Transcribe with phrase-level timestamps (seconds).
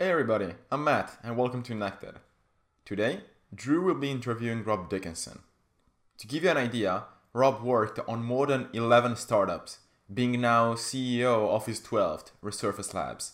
[0.00, 2.20] Hey everybody, I'm Matt and welcome to Innected.
[2.84, 3.22] Today,
[3.52, 5.40] Drew will be interviewing Rob Dickinson.
[6.18, 9.78] To give you an idea, Rob worked on more than 11 startups,
[10.14, 13.32] being now CEO of his 12th, Resurface Labs.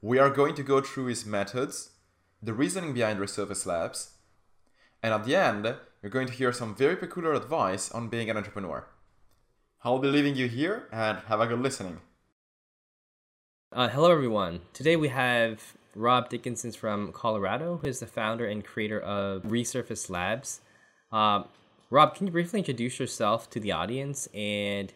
[0.00, 1.90] We are going to go through his methods,
[2.40, 4.12] the reasoning behind Resurface Labs,
[5.02, 8.36] and at the end, you're going to hear some very peculiar advice on being an
[8.36, 8.86] entrepreneur.
[9.82, 12.02] I'll be leaving you here and have a good listening.
[13.76, 14.58] Uh, hello, everyone.
[14.72, 20.08] Today we have Rob Dickinson from Colorado, who is the founder and creator of Resurface
[20.08, 20.62] Labs.
[21.12, 21.42] Uh,
[21.90, 24.94] Rob, can you briefly introduce yourself to the audience and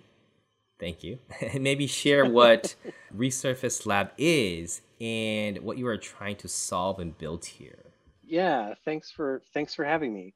[0.78, 2.74] thank you, and maybe share what
[3.14, 7.92] Resurface Lab is and what you are trying to solve and build here?
[8.24, 10.32] Yeah, thanks for thanks for having me.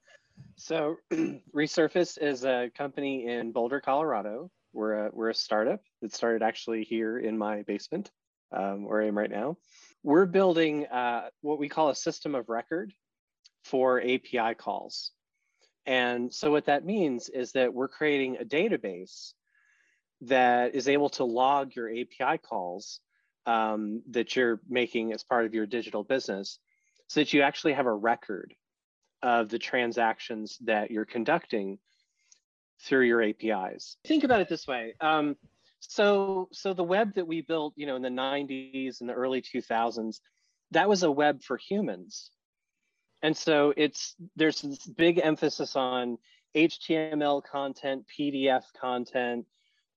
[0.56, 0.98] So,
[1.55, 4.50] Resurface is a company in Boulder, Colorado.
[4.74, 8.11] We're a, we're a startup that started actually here in my basement,
[8.54, 9.56] um, where I am right now.
[10.02, 12.92] We're building uh, what we call a system of record
[13.64, 15.12] for API calls.
[15.86, 19.33] And so, what that means is that we're creating a database
[20.22, 23.00] that is able to log your API calls
[23.46, 26.58] um, that you're making as part of your digital business
[27.08, 28.55] so that you actually have a record
[29.22, 31.78] of the transactions that you're conducting
[32.83, 33.96] through your APIs.
[34.06, 34.94] Think about it this way.
[35.00, 35.36] Um,
[35.88, 39.42] so, so the web that we built, you know, in the 90s and the early
[39.42, 40.20] 2000s,
[40.70, 42.30] that was a web for humans.
[43.22, 46.18] And so it's there's this big emphasis on
[46.55, 49.46] HTML content, PDF content.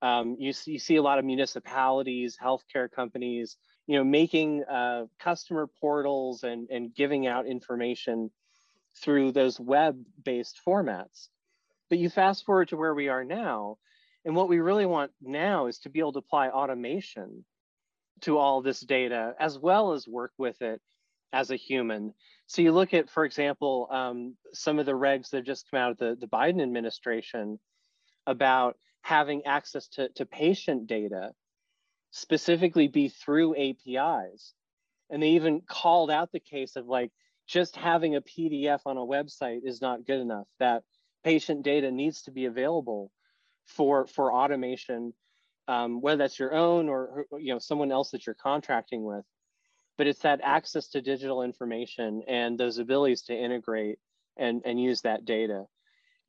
[0.02, 5.05] Um, you, see, you see a lot of municipalities, healthcare companies, you know, making uh,
[5.19, 8.30] customer portals and, and giving out information
[9.02, 11.27] through those web-based formats.
[11.89, 13.77] But you fast forward to where we are now,
[14.28, 17.45] and what we really want now is to be able to apply automation
[18.20, 20.81] to all this data, as well as work with it
[21.31, 22.14] as a human.
[22.45, 25.80] So you look at, for example, um, some of the regs that have just come
[25.80, 27.58] out of the, the Biden administration
[28.26, 31.32] about having access to, to patient data,
[32.11, 34.54] specifically be through APIs.
[35.09, 37.11] And they even called out the case of like,
[37.48, 40.48] just having a PDF on a website is not good enough.
[40.59, 40.83] That
[41.23, 43.09] patient data needs to be available
[43.67, 45.14] for for automation,
[45.67, 49.26] um, whether that's your own or you know someone else that you're contracting with.
[49.98, 54.00] But it's that access to digital information and those abilities to integrate
[54.38, 55.66] and and use that data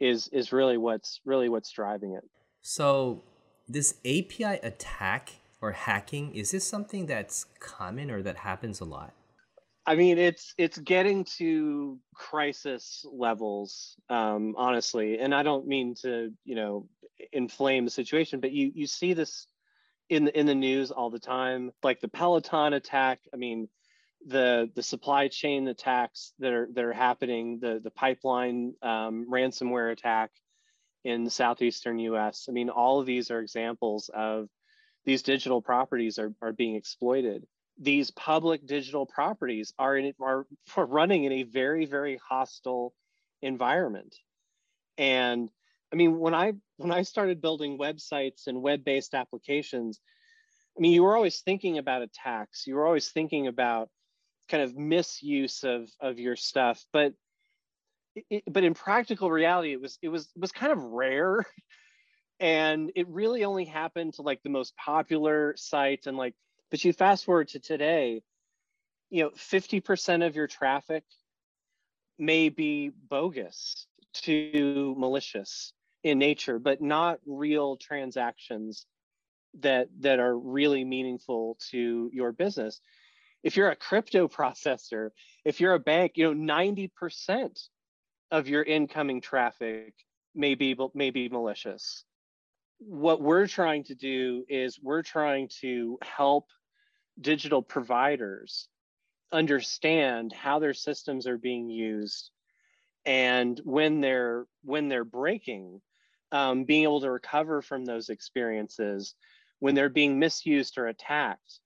[0.01, 2.25] is is really what's really what's driving it.
[2.63, 3.23] So
[3.69, 9.13] this API attack or hacking is this something that's common or that happens a lot?
[9.89, 16.31] I mean, it's it's getting to crisis levels, um, honestly, and I don't mean to,
[16.45, 16.87] you know,
[17.33, 19.47] inflame the situation, but you you see this
[20.09, 23.21] in the in the news all the time, like the Peloton attack.
[23.33, 23.69] I mean,
[24.27, 29.93] the the supply chain attacks that are that are happening, the the pipeline um, ransomware
[29.93, 30.31] attack
[31.05, 32.47] in the southeastern U.S.
[32.49, 34.49] I mean, all of these are examples of
[35.05, 37.47] these digital properties are are being exploited
[37.79, 40.47] these public digital properties are in are
[40.77, 42.93] running in a very very hostile
[43.41, 44.17] environment
[44.97, 45.49] and
[45.93, 50.01] i mean when i when i started building websites and web-based applications
[50.77, 52.67] i mean you were always thinking about attacks.
[52.67, 53.89] You were always thinking about
[54.49, 56.85] kind of misuse of of your stuff.
[56.93, 57.15] But
[58.31, 61.45] it, but in practical reality it was it was it was kind of rare.
[62.41, 66.37] And it really only happened to like the most popular sites and like
[66.71, 68.23] but you fast forward to today,
[69.11, 71.03] you know, 50% of your traffic
[72.17, 73.89] may be bogus
[74.23, 75.73] to malicious
[76.09, 78.87] in nature, but not real transactions
[79.61, 82.81] that that are really meaningful to your business.
[83.43, 85.11] If you're a crypto processor,
[85.45, 87.69] if you're a bank, you know, 90%
[88.31, 89.95] of your incoming traffic
[90.35, 92.05] may be may be malicious.
[92.79, 96.47] What we're trying to do is we're trying to help
[97.21, 98.69] digital providers
[99.33, 102.31] understand how their systems are being used
[103.05, 105.81] and when they're when they're breaking
[106.33, 109.15] um, being able to recover from those experiences
[109.61, 111.61] when they're being misused or attacked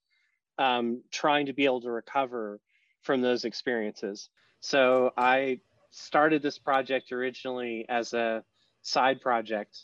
[0.59, 2.61] um, trying to be able to recover
[3.03, 4.29] from those experiences.
[4.61, 5.61] So i
[5.91, 8.43] started this project originally as a
[8.81, 9.79] side project.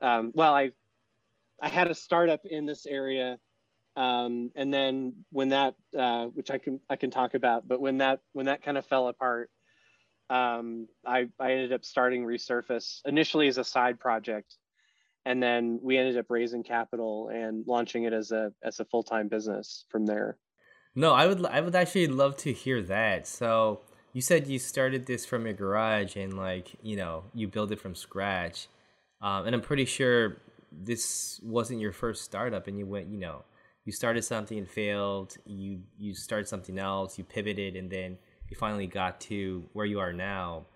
[0.00, 0.72] Um, well i
[1.62, 3.38] i had a startup in this area
[3.96, 7.98] um, and then when that uh, which i can i can talk about but when
[7.98, 9.50] that when that kind of fell apart
[10.30, 14.56] um, I, I ended up starting resurface initially as a side project
[15.26, 19.28] and then we ended up raising capital and launching it as a as a full-time
[19.28, 20.38] business from there.
[20.94, 23.26] No, I would I would actually love to hear that.
[23.26, 23.80] So
[24.12, 27.80] you said you started this from your garage and like you know you built it
[27.80, 28.68] from scratch,
[29.20, 30.36] um, and I'm pretty sure
[30.70, 33.44] this wasn't your first startup, and you went you know
[33.84, 38.18] you started something and failed, you you started something else, you pivoted, and then
[38.48, 40.66] you finally got to where you are now.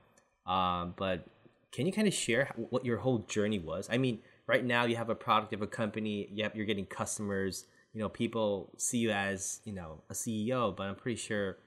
[0.47, 1.27] Um, but
[1.73, 3.89] can you kind of share what your whole journey was?
[3.91, 7.67] I mean, right now you have a product of a company, yep, you're getting customers
[7.93, 11.59] you know people see you as you know a ceo but i'm pretty sure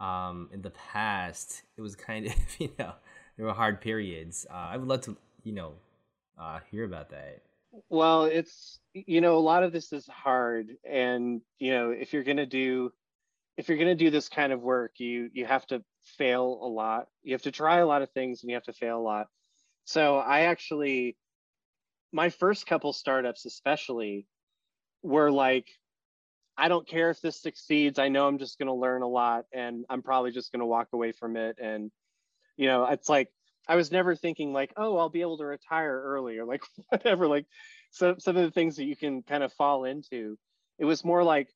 [0.00, 2.92] um in the past it was kind of you know
[3.36, 5.74] there were hard periods uh, i would love to you know
[6.38, 7.42] uh hear about that
[7.90, 12.24] well it's you know a lot of this is hard and you know if you're
[12.36, 12.90] to do
[13.58, 15.82] if you're going to do this kind of work you you have to
[16.16, 18.72] fail a lot you have to try a lot of things and you have to
[18.72, 19.26] fail a lot
[19.84, 21.16] so i actually
[22.12, 24.26] my first couple startups especially
[25.02, 25.68] were like,
[26.56, 27.98] I don't care if this succeeds.
[27.98, 30.66] I know I'm just going to learn a lot and I'm probably just going to
[30.66, 31.56] walk away from it.
[31.60, 31.90] And,
[32.56, 33.28] you know, it's like,
[33.68, 37.28] I was never thinking like, oh, I'll be able to retire early or like whatever,
[37.28, 37.46] like
[37.90, 40.36] so, some of the things that you can kind of fall into.
[40.78, 41.48] It was more like,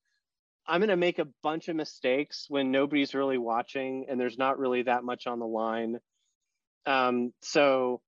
[0.67, 4.59] I'm going to make a bunch of mistakes when nobody's really watching and there's not
[4.59, 5.99] really that much on the line.
[6.87, 8.00] Um, so,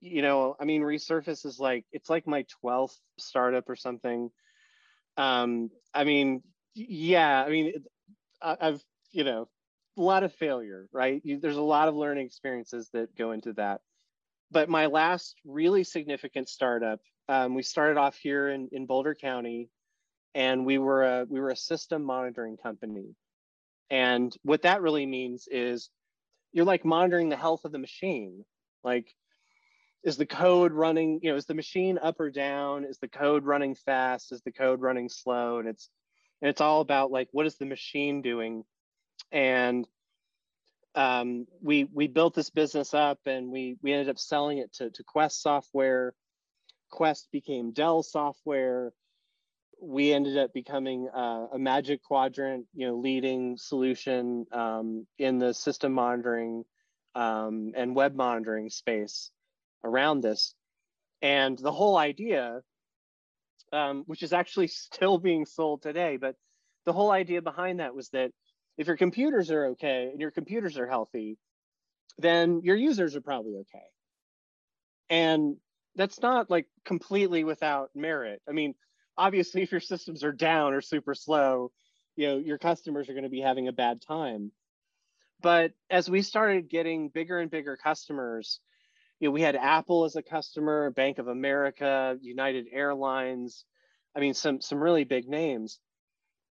[0.00, 4.30] you know, I mean, Resurface is like, it's like my 12th startup or something.
[5.16, 6.42] Um i mean
[6.74, 7.74] yeah i mean
[8.40, 9.46] i've you know
[9.98, 11.20] a lot of failure right?
[11.24, 13.82] You, there's a lot of learning experiences that go into that.
[14.50, 19.68] But my last really significant startup um, we started off here in, in boulder county
[20.34, 23.14] and we were a we were a system monitoring company.
[23.90, 25.90] And what that really means is
[26.52, 28.44] you're like monitoring the health of the machine.
[28.82, 29.14] Like
[30.02, 32.84] is the code running you know is the machine up or down?
[32.84, 34.32] Is the code running fast?
[34.32, 35.58] Is the code running slow?
[35.58, 35.90] And it's
[36.40, 38.64] and it's all about like what is the machine doing?
[39.30, 39.86] And
[40.94, 44.90] um, we we built this business up and we we ended up selling it to,
[44.90, 46.14] to quest software.
[46.90, 48.92] Quest became dell software
[49.82, 55.52] we ended up becoming uh, a magic quadrant you know leading solution um, in the
[55.52, 56.64] system monitoring
[57.14, 59.30] um, and web monitoring space
[59.84, 60.54] around this.
[61.20, 62.60] And the whole idea,
[63.72, 66.36] um, which is actually still being sold today, but
[66.86, 68.30] the whole idea behind that was that
[68.78, 71.38] if your computers are okay and your computers are healthy,
[72.18, 73.84] then your users are probably okay.
[75.10, 75.56] And
[75.96, 78.40] that's not like completely without merit.
[78.48, 78.74] I mean,
[79.16, 81.70] obviously, if your systems are down or super slow,
[82.16, 84.52] you know, your customers are going to be having a bad time.
[85.40, 88.60] But as we started getting bigger and bigger customers,
[89.18, 93.64] you know, we had Apple as a customer, Bank of America, United Airlines.
[94.16, 95.78] I mean, some some really big names.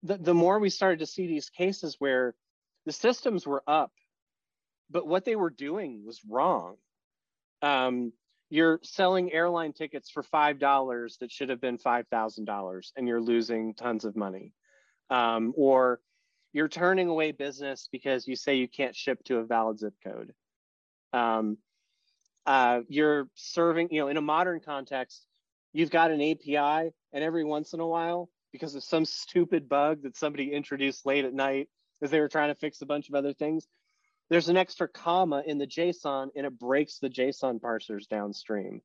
[0.03, 2.35] The, the more we started to see these cases where
[2.85, 3.91] the systems were up,
[4.89, 6.75] but what they were doing was wrong.
[7.61, 8.11] Um,
[8.49, 13.07] you're selling airline tickets for five dollars that should have been five thousand dollars, and
[13.07, 14.53] you're losing tons of money.
[15.09, 15.99] Um, or
[16.53, 20.33] you're turning away business because you say you can't ship to a valid zip code.
[21.11, 21.57] Um,
[22.45, 25.25] uh, you're serving, you know, in a modern context,
[25.71, 30.03] you've got an API, and every once in a while, because of some stupid bug
[30.03, 31.69] that somebody introduced late at night
[32.01, 33.67] as they were trying to fix a bunch of other things,
[34.29, 38.81] there's an extra comma in the JSON and it breaks the JSON parsers downstream.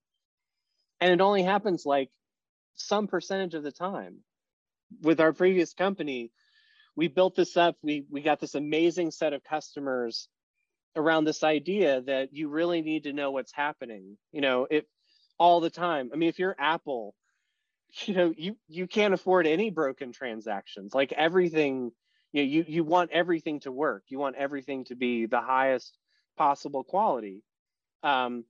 [1.01, 2.11] And it only happens like
[2.75, 4.19] some percentage of the time.
[5.03, 6.33] With our previous company,
[6.97, 10.29] we built this up, we, we got this amazing set of customers
[10.97, 14.87] around this idea that you really need to know what's happening you know it
[15.39, 17.15] all the time i mean if you're apple
[18.05, 21.93] you know you you can't afford any broken transactions like everything
[22.39, 24.05] you know you you want everything to work.
[24.09, 25.97] You want everything to be the highest
[26.37, 27.43] possible quality.
[28.03, 28.45] Um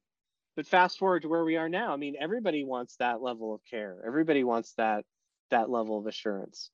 [0.57, 1.93] but fast forward to where we are now.
[1.93, 3.97] I mean everybody wants that level of care.
[4.07, 5.05] Everybody wants that
[5.51, 6.71] that level of assurance.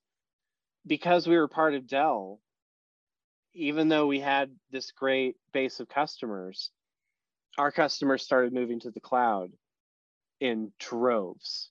[0.87, 2.39] Because we were part of dell
[3.55, 6.71] even though we had this great base of customers,
[7.57, 9.51] our customers started moving to the cloud
[10.41, 11.69] in droves.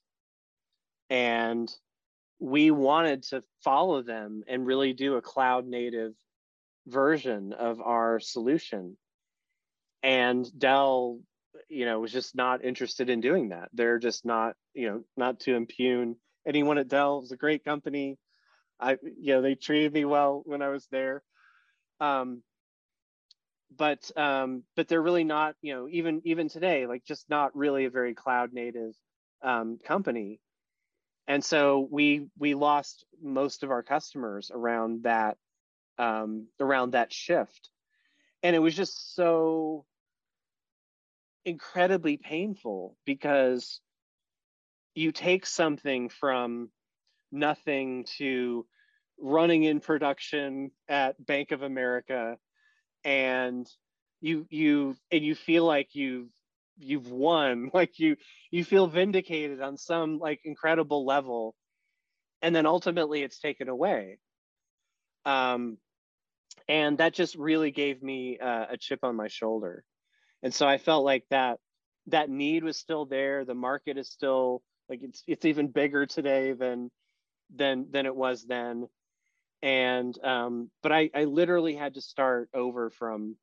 [1.11, 1.71] And
[2.39, 6.13] we wanted to follow them and really do a cloud native
[6.87, 8.97] version of our solution.
[10.03, 11.19] And Dell,
[11.69, 13.69] you know, was just not interested in doing that.
[13.73, 17.21] They're just not, you know, not to impugn anyone at Dell.
[17.21, 18.17] Was a great company.
[18.79, 21.23] I, you know, they treated me well when I was there
[21.99, 22.43] um,
[23.75, 27.85] but um, but they're really not you know even even today like just not really
[27.85, 28.93] a very cloud native
[29.41, 30.39] um, company
[31.27, 35.37] and so we we lost most of our customers around that
[35.97, 37.69] um, around that shift.
[38.43, 39.85] And it was just so
[41.45, 43.79] incredibly painful because
[44.93, 46.69] you take something from
[47.31, 48.65] nothing to
[49.19, 52.37] running in production at Bank of America
[53.03, 53.67] and
[54.21, 56.29] you you and you feel like you've
[56.77, 58.17] you've won like you
[58.51, 61.55] you feel vindicated on some like incredible level
[62.41, 64.19] and then ultimately it's taken away.
[65.25, 65.77] Um
[66.67, 69.83] and that just really gave me uh, a chip on my shoulder.
[70.43, 71.59] And so i felt like that
[72.07, 73.45] that need was still there.
[73.45, 76.91] The market is still like it's it's even bigger today than
[77.55, 78.87] than than it was then.
[79.61, 83.37] And um but i i literally had to start over from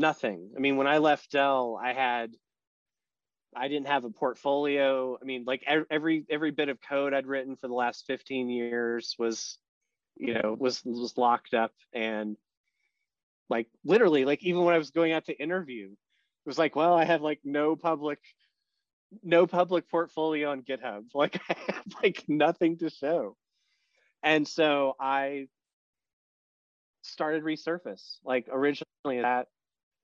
[0.00, 0.50] nothing.
[0.56, 2.34] I mean, when I left Dell, I had
[3.54, 5.18] I didn't have a portfolio.
[5.20, 9.14] I mean, like every every bit of code I'd written for the last 15 years
[9.18, 9.58] was,
[10.16, 12.36] you know, was was locked up and
[13.48, 16.94] like literally like even when I was going out to interview, it was like, well,
[16.94, 18.18] I have like no public
[19.22, 21.04] no public portfolio on GitHub.
[21.14, 23.36] Like I have like nothing to show.
[24.22, 25.48] And so I
[27.02, 28.18] started resurface.
[28.24, 29.48] Like originally that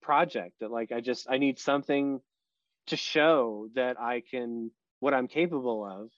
[0.07, 2.21] project that like I just I need something
[2.87, 4.71] to show that I can
[5.01, 6.11] what I'm capable of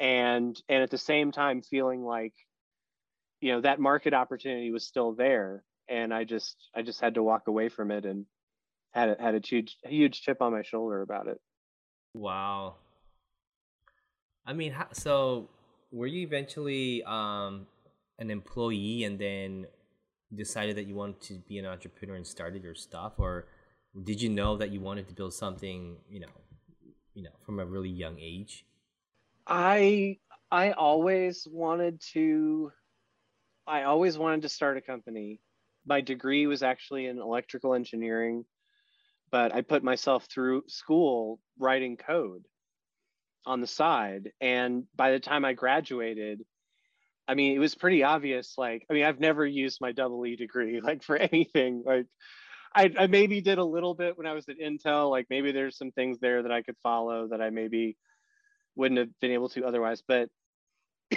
[0.00, 2.34] and and at the same time feeling like
[3.40, 7.22] you know that market opportunity was still there and I just I just had to
[7.22, 8.26] walk away from it and
[8.90, 11.40] had a, had a huge huge chip on my shoulder about it.
[12.14, 12.74] Wow.
[14.44, 15.48] I mean, so
[15.92, 17.66] were you eventually um,
[18.18, 19.66] an employee and then
[20.34, 23.14] decided that you wanted to be an entrepreneur and started your stuff?
[23.18, 23.46] Or
[24.04, 26.28] did you know that you wanted to build something you know
[27.14, 28.64] you know from a really young age?
[29.46, 30.18] I
[30.50, 32.72] i always wanted to
[33.66, 35.40] i always wanted to start a company.
[35.86, 38.44] My degree was actually in electrical engineering
[39.30, 42.44] but i put myself through school writing code
[43.46, 44.32] on the side.
[44.40, 46.44] And by the time i graduated
[47.28, 48.54] I mean, it was pretty obvious.
[48.56, 51.82] Like, I mean, I've never used my double E degree like for anything.
[51.84, 52.06] Like,
[52.74, 55.10] I, I maybe did a little bit when I was at Intel.
[55.10, 57.96] Like, maybe there's some things there that I could follow that I maybe
[58.76, 60.02] wouldn't have been able to otherwise.
[60.06, 60.30] But,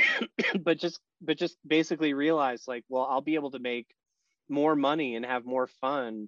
[0.61, 3.87] but just, but just basically realize like, well, I'll be able to make
[4.49, 6.27] more money and have more fun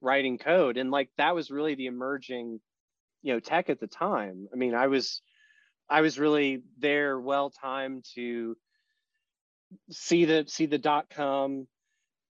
[0.00, 0.76] writing code.
[0.76, 2.60] And like, that was really the emerging,
[3.22, 4.48] you know, tech at the time.
[4.52, 5.22] I mean, I was,
[5.88, 8.56] I was really there, well timed to
[9.90, 11.66] see the see the dot com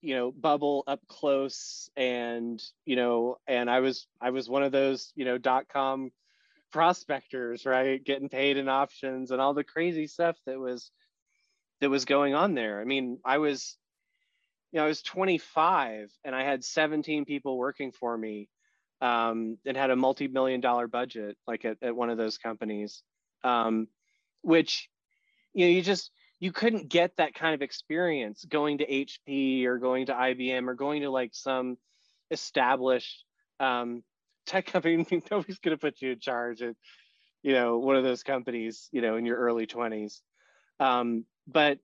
[0.02, 4.72] you know bubble up close and you know and i was i was one of
[4.72, 6.10] those you know dot com
[6.70, 8.02] prospectors right?
[8.02, 10.90] Getting paid in options and all the crazy stuff that was
[11.80, 12.80] that was going on there.
[12.80, 13.76] I mean i was
[14.72, 18.48] you know i was 25 and i had 17 people working for me
[19.00, 23.02] um, and had a multi-million dollar budget like at, at one of those companies
[23.42, 23.88] um,
[24.42, 24.88] which
[25.54, 29.78] you know you just you couldn't get that kind of experience going to HP or
[29.78, 31.76] going to IBM or going to like some
[32.30, 33.24] established
[33.60, 34.02] um,
[34.46, 35.06] tech company.
[35.30, 36.74] Nobody's going to put you in charge at,
[37.42, 40.20] you know, one of those companies, you know, in your early 20s.
[40.80, 41.78] Um, but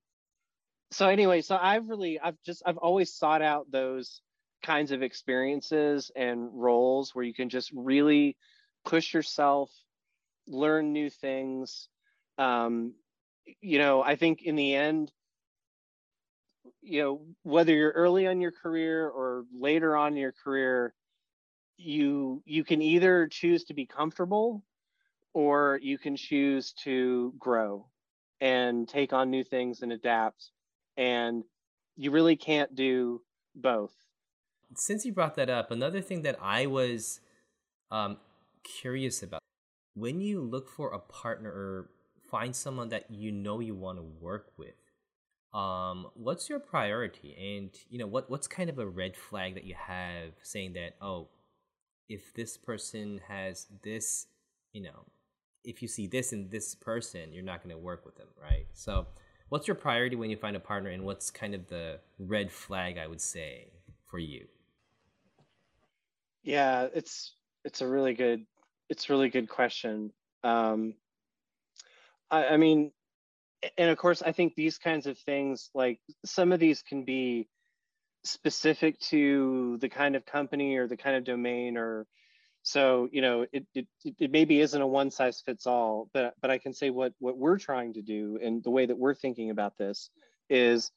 [0.91, 4.23] so anyway, so I've really, I've just, I've always sought out those
[4.63, 8.37] kinds of experiences and roles where you can just really
[8.87, 9.71] push yourself,
[10.47, 11.89] learn new things,
[12.39, 12.95] um,
[13.61, 15.13] you know, I think in the end,
[16.83, 20.95] you know, whether you're early on your career or later on in your career,
[21.77, 24.65] you you can either choose to be comfortable
[25.35, 27.87] or you can choose to grow
[28.41, 30.51] and take on new things and adapt.
[30.97, 31.45] And
[31.97, 33.21] you really can't do
[33.55, 33.93] both.
[34.75, 37.21] Since you brought that up, another thing that I was
[37.91, 38.19] um,
[38.65, 39.41] curious about
[39.95, 41.91] when you look for a partner or
[42.31, 44.75] find someone that you know you want to work with.
[45.55, 47.35] Um, what's your priority?
[47.57, 50.97] And you know what what's kind of a red flag that you have saying that
[51.01, 51.29] oh
[52.09, 54.27] if this person has this
[54.73, 55.05] you know
[55.65, 58.67] if you see this in this person you're not going to work with them right?
[58.75, 59.07] So
[59.49, 62.99] what's your priority when you find a partner and what's kind of the red flag
[62.99, 63.69] i would say
[64.05, 64.47] for you?
[66.43, 68.45] Yeah it's it's a really good
[68.91, 70.13] it's a really good question.
[70.45, 70.95] Um
[72.31, 72.93] I, I mean,
[73.79, 77.49] and of course, I think these kinds of things, like some of these can be
[78.25, 82.07] specific to the kind of company or the kind of domain or
[82.63, 83.87] So you know, it it,
[84.19, 87.39] it maybe isn't a one size fits all, but but I can say what what
[87.39, 90.11] we're trying to do and the way that we're thinking about this
[90.51, 90.91] is,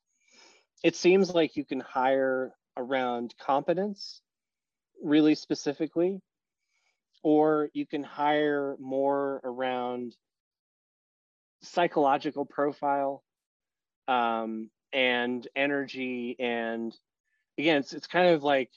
[0.84, 4.22] it seems like you can hire around competence,
[5.04, 6.22] really specifically,
[7.24, 10.16] or you can hire more around
[11.62, 13.24] psychological profile
[14.08, 16.96] um, and energy and
[17.58, 18.72] again it's, it's kind of like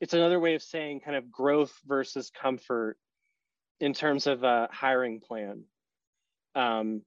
[0.00, 2.96] it's another way of saying kind of growth versus comfort
[3.80, 5.64] in terms of a hiring plan.
[6.54, 7.02] Um,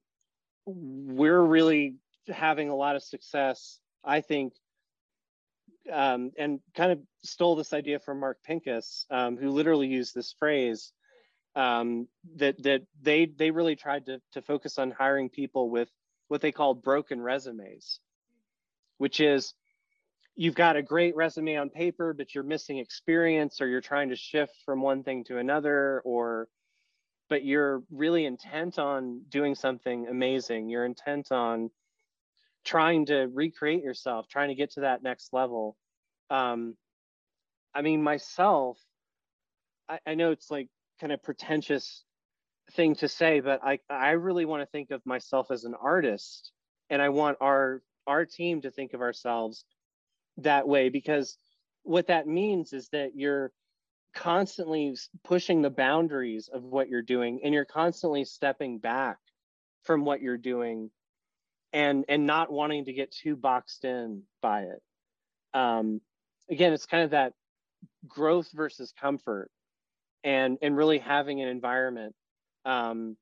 [0.66, 1.96] we're really
[2.28, 4.54] having a lot of success i think
[5.92, 10.34] um, and kind of stole this idea from mark pincus um, who literally used this
[10.38, 10.92] phrase
[11.56, 15.88] um, that that they they really tried to to focus on hiring people with
[16.28, 18.00] what they call broken resumes,
[18.98, 19.54] which is
[20.36, 24.16] you've got a great resume on paper, but you're missing experience, or you're trying to
[24.16, 26.48] shift from one thing to another, or
[27.28, 30.68] but you're really intent on doing something amazing.
[30.68, 31.70] You're intent on
[32.64, 35.76] trying to recreate yourself, trying to get to that next level.
[36.30, 36.76] Um,
[37.74, 38.78] I mean, myself,
[39.88, 40.68] I, I know it's like
[41.00, 42.04] kind of pretentious
[42.72, 46.52] thing to say, but I, I really want to think of myself as an artist
[46.90, 49.64] and I want our our team to think of ourselves
[50.38, 51.38] that way because
[51.84, 53.50] what that means is that you're
[54.14, 59.16] constantly pushing the boundaries of what you're doing and you're constantly stepping back
[59.82, 60.90] from what you're doing
[61.72, 64.82] and and not wanting to get too boxed in by it.
[65.54, 66.00] Um,
[66.50, 67.32] again it's kind of that
[68.06, 69.50] growth versus comfort
[70.24, 72.14] and and really having an environment
[72.64, 73.16] um,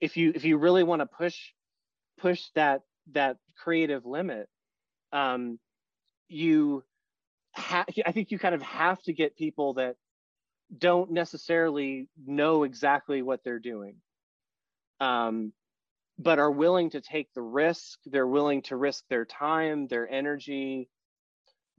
[0.00, 1.38] if you if you really want to push
[2.20, 2.82] push that
[3.12, 4.48] that creative limit
[5.12, 5.58] um,
[6.28, 6.82] you
[7.54, 9.96] ha- i think you kind of have to get people that
[10.76, 13.96] don't necessarily know exactly what they're doing
[15.00, 15.52] um,
[16.18, 20.88] but are willing to take the risk they're willing to risk their time their energy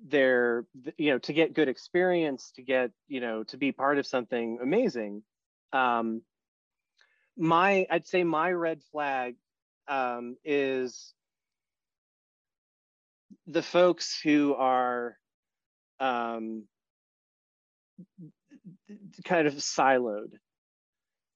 [0.05, 0.65] their
[0.97, 4.59] you know to get good experience to get you know to be part of something
[4.61, 5.23] amazing.
[5.71, 6.21] Um
[7.35, 9.35] my i'd say my red flag
[9.87, 11.15] um is
[13.47, 15.17] the folks who are
[15.99, 16.65] um
[19.25, 20.31] kind of siloed.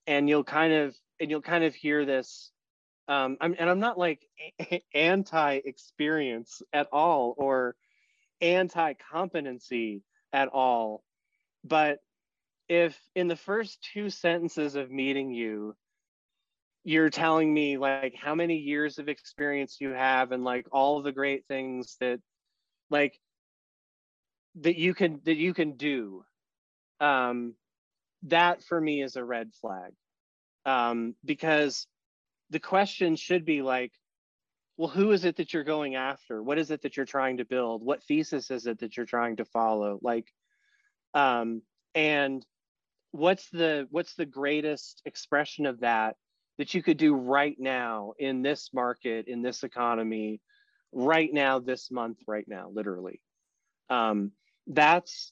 [0.06, 2.52] And you'll kind of and you'll kind of hear this
[3.08, 4.22] um I'm, and i'm not like
[4.94, 7.76] anti experience at all or
[8.42, 11.04] anti competency at all.
[11.64, 12.00] But
[12.70, 15.76] if in the first two sentences of meeting you,
[16.84, 21.12] you're telling me like how many years of experience you have and like all the
[21.12, 22.20] great things that
[22.90, 23.20] like
[24.62, 26.24] that you can that you can do
[27.02, 27.54] um
[28.24, 29.92] that for me is a red flag
[30.66, 31.88] um because
[32.52, 33.92] the question should be like
[34.78, 36.42] well who is it that you're going after?
[36.42, 37.84] What is it that you're trying to build?
[37.84, 40.00] What thesis is it that you're trying to follow?
[40.02, 40.32] Like
[41.14, 41.62] um
[41.96, 42.46] and
[43.12, 46.16] what's the what's the greatest expression of that
[46.58, 50.42] that you could do right now in this market in this economy
[50.92, 53.22] right now this month right now literally?
[53.90, 54.32] Um
[54.68, 55.32] that's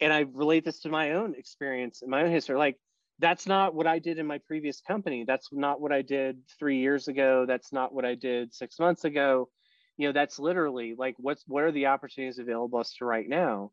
[0.00, 2.78] and i relate this to my own experience my own history like
[3.20, 5.24] that's not what I did in my previous company.
[5.26, 7.44] That's not what I did three years ago.
[7.46, 9.48] That's not what I did six months ago.
[9.96, 13.72] You know, that's literally like what's what are the opportunities available us to right now,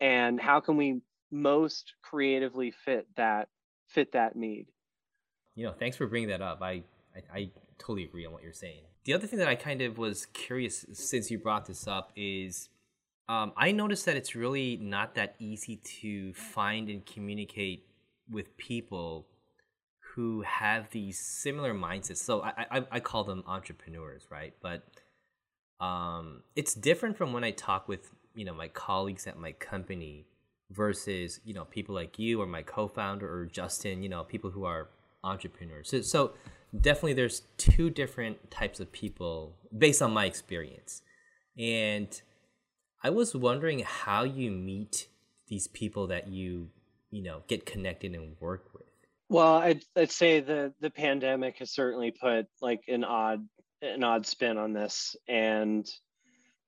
[0.00, 1.00] and how can we
[1.30, 3.48] most creatively fit that
[3.88, 4.66] fit that need.
[5.54, 6.62] You know, thanks for bringing that up.
[6.62, 6.82] I,
[7.14, 8.82] I, I totally agree on what you're saying.
[9.04, 12.68] The other thing that I kind of was curious since you brought this up is
[13.28, 17.86] um, I noticed that it's really not that easy to find and communicate
[18.30, 19.26] with people
[20.14, 22.18] who have these similar mindsets.
[22.18, 24.54] So I, I, I call them entrepreneurs, right?
[24.60, 24.84] But
[25.80, 30.26] um, it's different from when I talk with you know my colleagues at my company
[30.70, 34.02] versus you know people like you or my co-founder or Justin.
[34.02, 34.88] You know people who are
[35.24, 35.90] entrepreneurs.
[35.90, 36.32] So, so
[36.78, 41.02] definitely there's two different types of people based on my experience,
[41.58, 42.20] and
[43.02, 45.08] I was wondering how you meet
[45.48, 46.68] these people that you
[47.12, 48.82] you know get connected and work with?
[49.28, 53.46] Well i'd, I'd say the the pandemic has certainly put like an odd
[53.80, 55.14] an odd spin on this.
[55.28, 55.88] And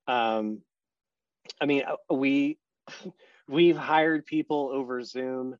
[0.07, 0.61] um
[1.59, 2.57] i mean uh, we
[3.49, 5.57] we've hired people over zoom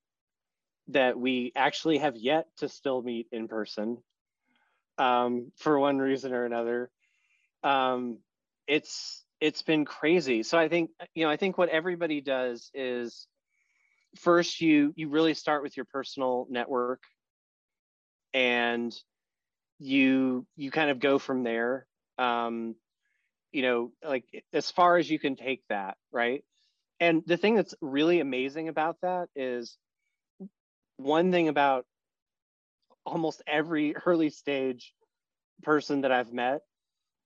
[0.90, 3.98] that we actually have yet to still meet in person
[4.98, 6.92] um, for one reason or another.
[7.64, 8.20] Um,
[8.68, 10.44] it's it's been crazy.
[10.44, 13.28] So i think you know i think what everybody does is
[14.18, 17.02] first you you really start with your personal network
[18.34, 18.96] and
[19.80, 21.86] you you kind of go from there
[22.18, 22.76] um
[23.52, 26.44] you know like as far as you can take that right
[27.00, 29.78] and the thing that's really amazing about that is
[30.98, 31.86] one thing about
[33.06, 34.94] almost every early stage
[35.64, 36.62] person that I've met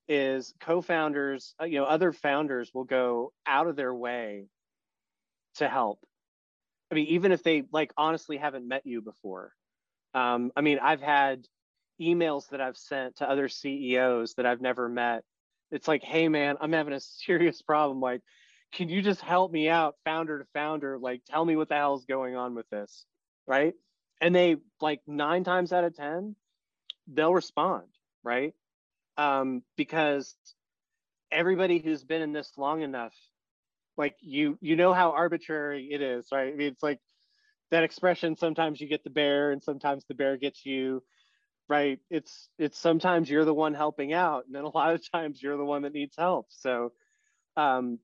[0.08, 4.48] is co-founders, uh, you know, other founders will go out of their way
[5.56, 6.00] to help.
[6.92, 9.54] I mean, even if they like honestly haven't met you before.
[10.14, 11.46] Um, I mean, I've had
[12.02, 15.24] emails that I've sent to other CEOs that I've never met.
[15.72, 18.00] It's like, hey man, I'm having a serious problem.
[18.00, 18.22] Like,
[18.74, 20.98] can you just help me out, founder to founder?
[20.98, 23.06] Like, tell me what the hell is going on with this,
[23.48, 23.74] right?
[24.22, 26.36] And they like nine times out of ten,
[27.08, 27.88] they'll respond,
[28.24, 28.54] right?
[29.18, 30.36] Um, because
[31.32, 33.14] everybody who's been in this long enough,
[34.00, 36.52] like you, you know how arbitrary it is, right?
[36.52, 37.00] I mean, it's like
[37.70, 38.36] that expression.
[38.36, 41.04] Sometimes you get the bear, and sometimes the bear gets you
[41.70, 45.42] right it's it's sometimes you're the one helping out and then a lot of times
[45.42, 46.92] you're the one that needs help so
[47.56, 48.00] um,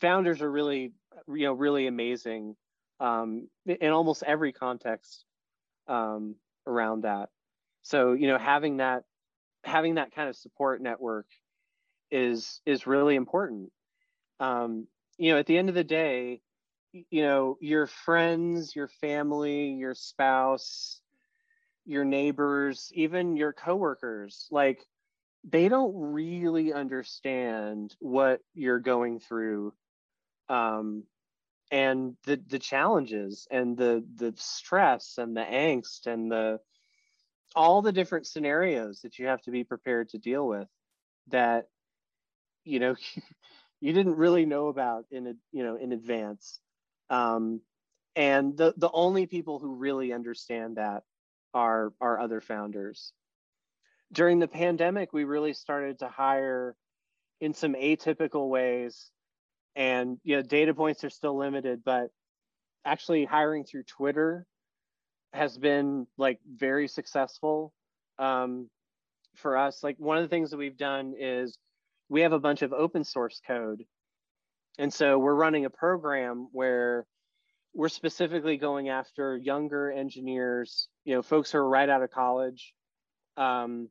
[0.00, 0.92] founders are really
[1.28, 2.56] you know really amazing
[2.98, 5.24] um, in almost every context
[5.86, 6.34] um,
[6.66, 7.28] around that
[7.82, 9.04] so you know having that
[9.64, 11.26] having that kind of support network
[12.10, 13.70] is is really important
[14.40, 14.86] um,
[15.20, 16.40] you know at the end of the day
[16.92, 21.00] you know your friends your family your spouse
[21.84, 24.80] your neighbors even your coworkers like
[25.44, 29.72] they don't really understand what you're going through
[30.48, 31.04] um,
[31.70, 36.58] and the the challenges and the the stress and the angst and the
[37.54, 40.68] all the different scenarios that you have to be prepared to deal with
[41.28, 41.66] that
[42.64, 42.94] you know
[43.80, 46.60] you didn't really know about in a you know in advance.
[47.08, 47.60] Um,
[48.14, 51.02] and the the only people who really understand that
[51.54, 53.12] are are other founders.
[54.12, 56.76] During the pandemic we really started to hire
[57.40, 59.10] in some atypical ways.
[59.76, 62.08] And you know data points are still limited but
[62.84, 64.46] actually hiring through twitter
[65.32, 67.72] has been like very successful.
[68.18, 68.68] Um,
[69.36, 71.56] for us like one of the things that we've done is
[72.10, 73.84] we have a bunch of open source code
[74.78, 77.06] and so we're running a program where
[77.74, 82.74] we're specifically going after younger engineers you know folks who are right out of college
[83.38, 83.88] um,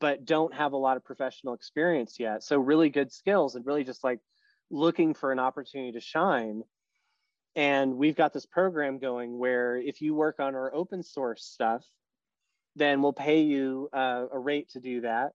[0.00, 3.84] but don't have a lot of professional experience yet so really good skills and really
[3.84, 4.18] just like
[4.70, 6.62] looking for an opportunity to shine.
[7.56, 11.84] And we've got this program going where if you work on our open source stuff,
[12.76, 15.32] then we'll pay you uh, a rate to do that.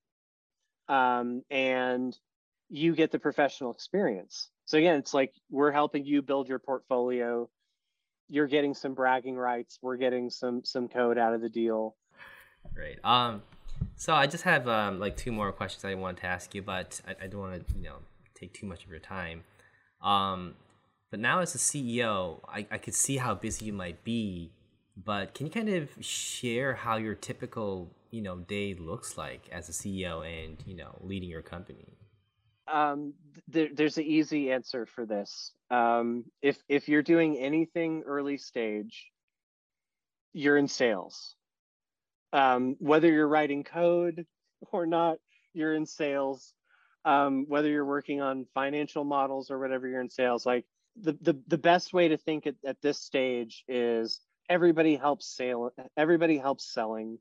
[0.89, 2.17] Um, and
[2.69, 4.49] you get the professional experience.
[4.65, 7.49] So again, it's like we're helping you build your portfolio.
[8.27, 9.79] You're getting some bragging rights.
[9.81, 11.95] We're getting some some code out of the deal.
[12.75, 13.03] Great.
[13.03, 13.41] Um,
[13.95, 17.01] so I just have um, like two more questions I wanted to ask you, but
[17.07, 17.97] I, I don't want to you know
[18.35, 19.43] take too much of your time.
[20.01, 20.55] Um,
[21.09, 24.51] but now as a CEO, I, I could see how busy you might be.
[24.95, 29.69] But can you kind of share how your typical you know day looks like as
[29.69, 31.97] a CEO and you know leading your company?
[32.67, 33.13] Um,
[33.47, 35.53] there, there's an easy answer for this.
[35.71, 39.07] Um, if if you're doing anything early stage,
[40.33, 41.35] you're in sales.
[42.31, 44.25] Um, whether you're writing code
[44.71, 45.17] or not,
[45.53, 46.53] you're in sales
[47.05, 50.65] um, whether you're working on financial models or whatever you're in sales like
[51.01, 55.71] the, the, the best way to think at, at this stage is everybody helps sale
[55.97, 57.17] everybody helps selling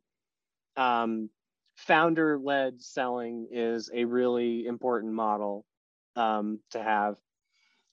[0.78, 1.28] um,
[1.76, 5.64] founder led selling is a really important model
[6.16, 7.16] um, to have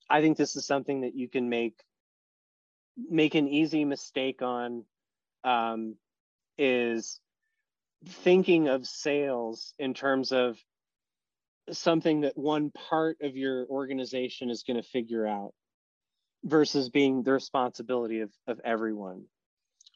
[0.09, 1.75] i think this is something that you can make
[3.09, 4.85] make an easy mistake on
[5.43, 5.95] um,
[6.57, 7.19] is
[8.07, 10.57] thinking of sales in terms of
[11.71, 15.53] something that one part of your organization is going to figure out
[16.43, 19.23] versus being the responsibility of, of everyone.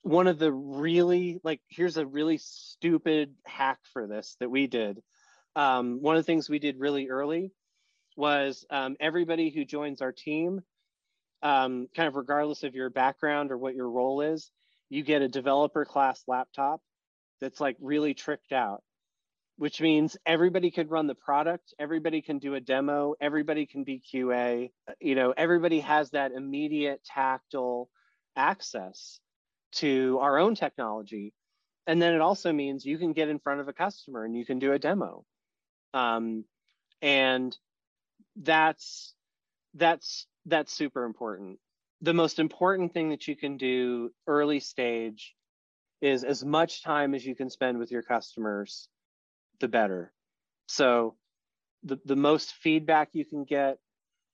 [0.04, 5.02] One of the really, like, here's a really stupid hack for this that we did.
[5.56, 7.52] Um, one of the things we did really early
[8.16, 10.62] was um, everybody who joins our team,
[11.44, 14.52] um, kind of regardless of your background or what your role is,
[14.90, 16.82] you get a developer class laptop
[17.42, 18.84] that's like really tricked out
[19.60, 24.02] which means everybody could run the product, everybody can do a demo, everybody can be
[24.02, 24.72] QA.
[25.02, 27.90] You know, everybody has that immediate tactile
[28.38, 29.20] access
[29.74, 31.34] to our own technology.
[31.88, 34.46] And then it also means you can get in front of a customer and you
[34.46, 35.26] can do a demo.
[35.94, 36.46] Um,
[37.02, 37.58] and
[38.36, 39.14] that's
[39.74, 41.60] that's that's super important.
[42.02, 45.36] the most important thing that you can do early stage
[46.02, 48.88] is as much time as you can spend with your customers,
[49.60, 50.14] the better.
[50.68, 51.16] So
[51.84, 53.80] the, the most feedback you can get,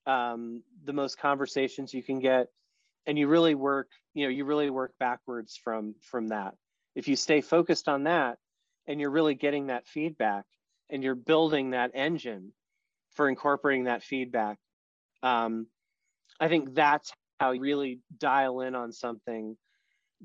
[0.06, 2.50] um, the most conversations you can get,
[3.08, 6.56] and you really work, you know, you really work backwards from from that.
[6.96, 8.38] If you stay focused on that
[8.88, 10.46] and you're really getting that feedback
[10.90, 12.54] and you're building that engine
[13.14, 14.58] for incorporating that feedback,
[15.24, 15.68] um,
[16.40, 19.58] I think that's how you really dial in on something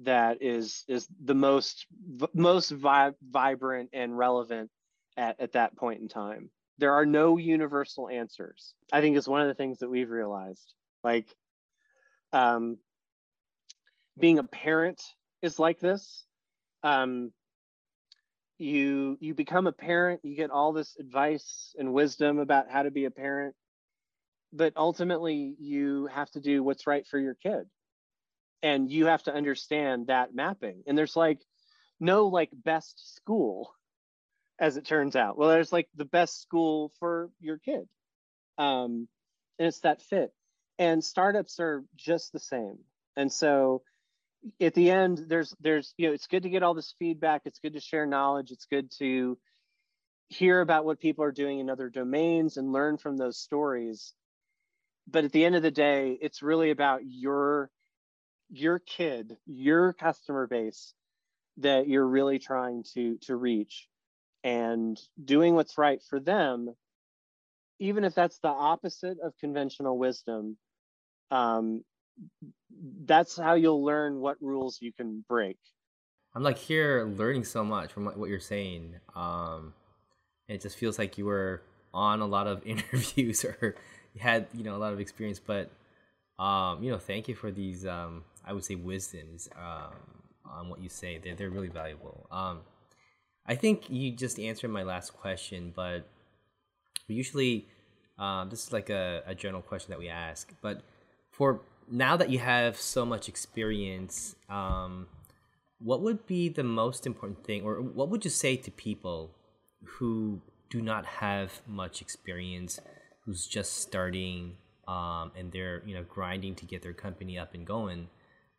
[0.02, 1.86] that is is the most
[2.32, 4.70] most vi- vibrant and relevant
[5.16, 9.42] at, at that point in time there are no universal answers i think is one
[9.42, 11.26] of the things that we've realized like
[12.32, 12.78] um,
[14.18, 15.02] being a parent
[15.42, 16.24] is like this.
[16.82, 17.32] Um,
[18.58, 22.90] you you become a parent you get all this advice and wisdom about how to
[22.90, 23.54] be a parent
[24.52, 27.66] but ultimately you have to do what's right for your kid.
[28.62, 30.82] And you have to understand that mapping.
[30.86, 31.40] And there's like
[31.98, 33.72] no like best school
[34.58, 35.38] as it turns out.
[35.38, 37.88] Well there's like the best school for your kid.
[38.58, 39.08] Um
[39.58, 40.32] and it's that fit
[40.80, 42.78] and startups are just the same.
[43.14, 43.82] And so
[44.58, 47.42] at the end there's there's you know it's good to get all this feedback.
[47.44, 48.50] It's good to share knowledge.
[48.50, 49.38] It's good to
[50.28, 54.14] hear about what people are doing in other domains and learn from those stories.
[55.06, 57.70] But at the end of the day it's really about your
[58.48, 60.94] your kid your customer base
[61.58, 63.86] that you're really trying to to reach
[64.42, 66.74] and doing what's right for them
[67.78, 70.56] even if that's the opposite of conventional wisdom
[71.30, 71.84] um,
[73.04, 75.58] that's how you'll learn what rules you can break.
[76.34, 78.96] I'm like here learning so much from what you're saying.
[79.16, 79.74] Um,
[80.48, 81.62] it just feels like you were
[81.92, 83.74] on a lot of interviews or
[84.18, 85.70] had you know a lot of experience but
[86.38, 89.94] um, you know thank you for these um, i would say wisdoms um,
[90.50, 91.18] on what you say.
[91.18, 92.26] They're, they're really valuable.
[92.30, 92.60] Um,
[93.46, 96.06] i think you just answered my last question but
[97.08, 97.66] usually
[98.18, 100.82] um, this is like a, a general question that we ask but
[101.40, 105.06] for now that you have so much experience um,
[105.78, 109.30] what would be the most important thing or what would you say to people
[109.84, 112.78] who do not have much experience
[113.24, 114.56] who's just starting
[114.90, 118.08] um, and they're you know grinding to get their company up and going,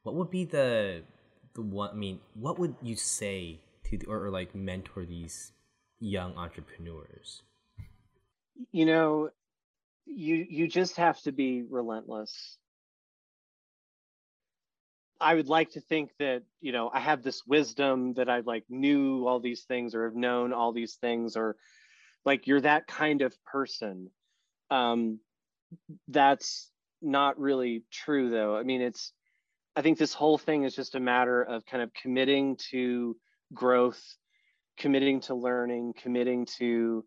[0.04, 1.04] what would be the
[1.56, 1.90] the one?
[1.92, 5.52] I mean, what would you say to the, or, or like mentor these
[6.00, 7.44] young entrepreneurs?
[8.72, 9.30] You know,
[10.06, 12.58] you you just have to be relentless.
[15.22, 18.66] I would like to think that, you know, I have this wisdom that I like
[18.70, 21.56] knew all these things or have known all these things or
[22.26, 24.10] like you're that kind of person
[24.72, 25.20] um,
[26.08, 28.56] that's not really true, though.
[28.56, 29.12] I mean, it's,
[29.76, 33.16] I think this whole thing is just a matter of kind of committing to
[33.54, 34.02] growth,
[34.78, 37.06] committing to learning, committing to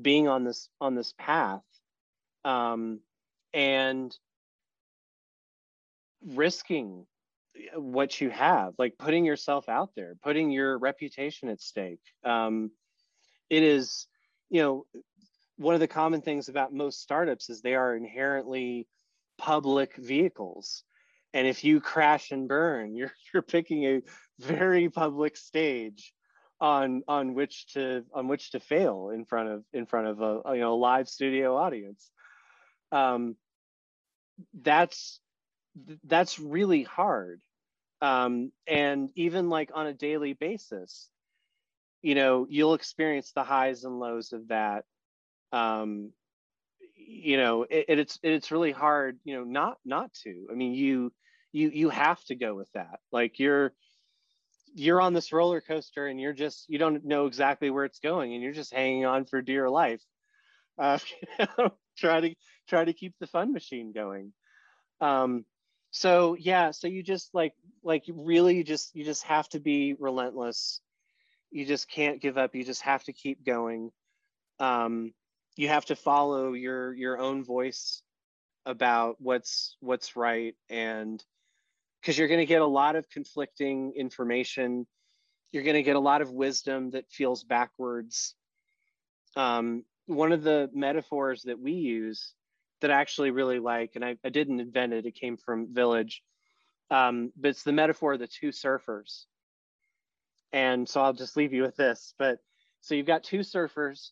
[0.00, 1.62] being on this on this path,
[2.44, 3.00] um,
[3.52, 4.16] and
[6.24, 7.06] risking
[7.74, 12.00] what you have, like putting yourself out there, putting your reputation at stake.
[12.24, 12.70] Um,
[13.48, 14.06] it is,
[14.48, 14.86] you know,
[15.56, 18.86] one of the common things about most startups is they are inherently
[19.38, 20.84] public vehicles
[21.32, 24.02] and if you crash and burn you're you're picking a
[24.38, 26.12] very public stage
[26.60, 30.54] on on which to on which to fail in front of in front of a
[30.54, 32.10] you know live studio audience
[32.92, 33.34] um
[34.62, 35.20] that's
[36.04, 37.40] that's really hard
[38.02, 41.10] um and even like on a daily basis
[42.02, 44.84] you know you'll experience the highs and lows of that
[45.52, 46.12] um,
[46.96, 50.48] you know, it, it's it's really hard, you know, not not to.
[50.50, 51.12] I mean, you
[51.52, 53.00] you you have to go with that.
[53.12, 53.72] Like you're
[54.74, 58.32] you're on this roller coaster and you're just you don't know exactly where it's going
[58.34, 60.02] and you're just hanging on for dear life.
[60.78, 60.98] Uh,
[61.98, 62.34] try to
[62.68, 64.32] try to keep the fun machine going.
[65.00, 65.44] Um,
[65.90, 70.80] so yeah, so you just like like really just you just have to be relentless.
[71.50, 72.54] You just can't give up.
[72.54, 73.90] You just have to keep going.
[74.60, 75.12] Um,
[75.56, 78.02] you have to follow your your own voice
[78.66, 81.24] about what's what's right and
[82.00, 84.86] because you're going to get a lot of conflicting information
[85.52, 88.34] you're going to get a lot of wisdom that feels backwards
[89.36, 92.34] um, one of the metaphors that we use
[92.80, 96.22] that i actually really like and i, I didn't invent it it came from village
[96.92, 99.24] um, but it's the metaphor of the two surfers
[100.52, 102.38] and so i'll just leave you with this but
[102.80, 104.10] so you've got two surfers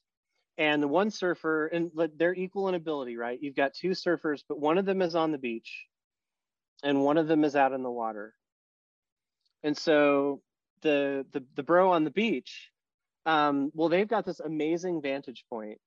[0.58, 4.60] and the one surfer and they're equal in ability right you've got two surfers but
[4.60, 5.86] one of them is on the beach
[6.82, 8.34] and one of them is out in the water.
[9.62, 10.40] And so
[10.82, 12.70] the the, the bro on the beach,
[13.26, 15.78] um, well, they've got this amazing vantage point,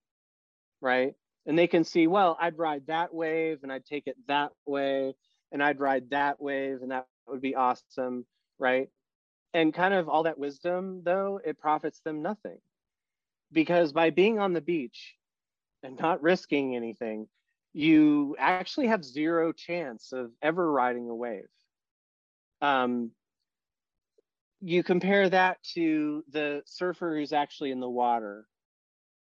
[0.81, 1.13] right?
[1.45, 5.15] And they can see, well, I'd ride that wave and I'd take it that way,
[5.51, 8.25] and I'd ride that wave, and that would be awesome,
[8.59, 8.89] right?
[9.53, 12.59] And kind of all that wisdom, though, it profits them nothing.
[13.51, 15.15] Because by being on the beach
[15.83, 17.27] and not risking anything,
[17.73, 21.49] you actually have zero chance of ever riding a wave.
[22.61, 23.11] Um,
[24.61, 28.45] you compare that to the surfer who's actually in the water.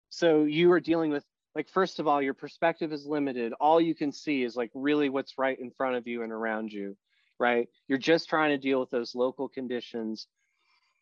[0.09, 1.23] So you are dealing with,
[1.55, 3.53] like, first of all, your perspective is limited.
[3.59, 6.71] All you can see is like really what's right in front of you and around
[6.71, 6.95] you,
[7.39, 7.67] right?
[7.87, 10.27] You're just trying to deal with those local conditions.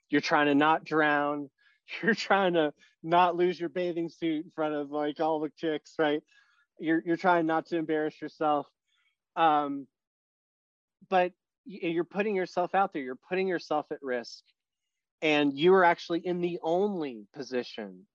[0.09, 1.49] You're trying to not drown.
[2.03, 5.93] You're trying to not lose your bathing suit in front of like all the chicks,
[5.97, 6.21] right?
[6.79, 8.67] you're you're trying not to embarrass yourself
[9.35, 9.87] um,
[11.09, 11.31] but
[11.65, 14.43] you're putting yourself out there you're putting yourself at risk
[15.21, 18.05] and you are actually in the only position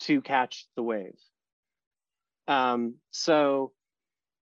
[0.00, 1.18] to catch the wave
[2.48, 3.72] um, so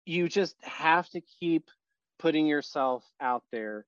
[0.05, 1.71] you just have to keep
[2.19, 3.85] putting yourself out there.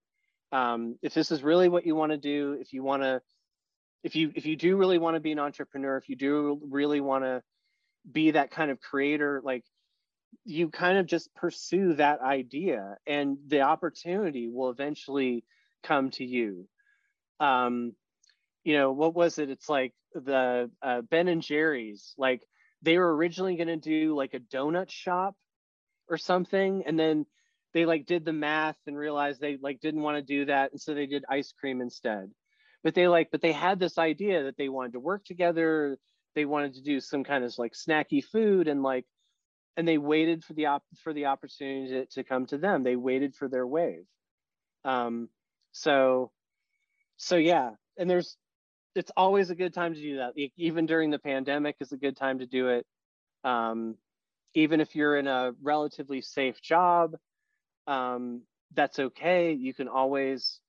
[0.52, 3.20] Um, if this is really what you want to do if you want to
[4.04, 7.00] if you if you do really want to be an entrepreneur if you do really
[7.00, 7.42] want to
[8.12, 9.64] be that kind of creator like
[10.44, 15.44] you kind of just pursue that idea and the opportunity will eventually
[15.82, 16.68] come to you.
[17.40, 17.94] Um
[18.62, 19.50] you know what was it?
[19.50, 22.42] It's like the uh, ben and jerry's like
[22.84, 25.34] they were originally going to do like a donut shop
[26.08, 27.26] or something and then
[27.72, 30.80] they like did the math and realized they like didn't want to do that and
[30.80, 32.30] so they did ice cream instead.
[32.82, 35.98] But they like but they had this idea that they wanted to work together
[36.34, 39.06] they wanted to do some kind of like snacky food and like
[39.76, 42.84] and they waited for the op- for the opportunity to, to come to them.
[42.84, 44.04] They waited for their wave.
[44.84, 45.28] Um
[45.72, 46.30] so
[47.16, 48.36] so yeah and there's
[48.94, 50.34] it's always a good time to do that.
[50.56, 52.86] Even during the pandemic is a good time to do it.
[53.44, 53.96] Um
[54.54, 57.16] even if you're in a relatively safe job
[57.86, 59.52] um that's okay.
[59.52, 60.60] You can always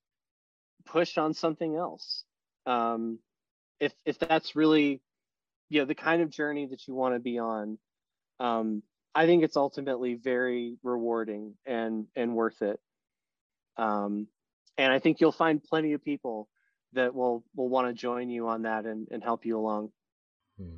[0.86, 2.24] push on something else.
[2.66, 3.18] Um
[3.80, 5.00] if if that's really
[5.68, 7.78] you know the kind of journey that you want to be on
[8.40, 8.82] um,
[9.14, 12.78] i think it's ultimately very rewarding and and worth it.
[13.76, 14.28] Um,
[14.78, 16.48] and i think you'll find plenty of people
[16.96, 19.90] that will will want to join you on that and, and help you along
[20.58, 20.76] hmm.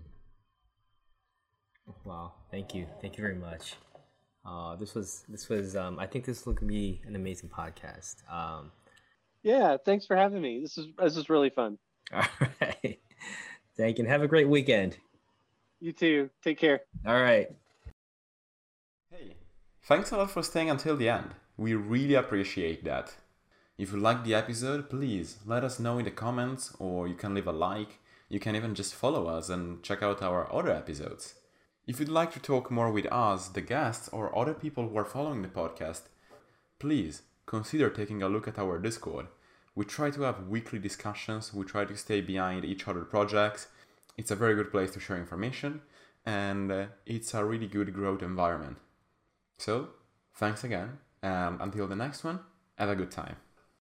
[2.04, 3.74] wow thank you thank you very much
[4.46, 8.70] uh, this was this was um, i think this will be an amazing podcast um,
[9.42, 11.78] yeah thanks for having me this is this is really fun
[12.12, 12.22] all
[12.60, 13.00] right
[13.78, 14.04] Thank you.
[14.04, 14.98] And have a great weekend.
[15.80, 16.30] You too.
[16.42, 16.80] Take care.
[17.06, 17.48] All right.
[19.10, 19.36] Hey,
[19.84, 21.30] thanks a lot for staying until the end.
[21.56, 23.14] We really appreciate that.
[23.78, 27.32] If you liked the episode, please let us know in the comments or you can
[27.32, 28.00] leave a like.
[28.28, 31.36] You can even just follow us and check out our other episodes.
[31.86, 35.04] If you'd like to talk more with us, the guests, or other people who are
[35.04, 36.02] following the podcast,
[36.80, 39.28] please consider taking a look at our Discord.
[39.76, 43.68] We try to have weekly discussions, we try to stay behind each other projects.
[44.16, 45.82] It's a very good place to share information
[46.26, 48.78] and uh, it's a really good growth environment.
[49.56, 49.90] So,
[50.34, 52.40] thanks again, and until the next one,
[52.76, 53.36] have a good time.